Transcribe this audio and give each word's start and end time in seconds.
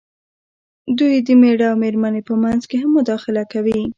دوی 0.97 1.15
د 1.27 1.29
مېړۀ 1.41 1.65
او 1.71 1.77
مېرمنې 1.83 2.21
په 2.29 2.33
منځ 2.43 2.61
کې 2.69 2.77
هم 2.81 2.89
مداخله 2.97 3.43
کوي. 3.53 3.81